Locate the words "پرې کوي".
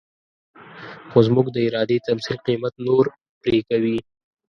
3.43-3.97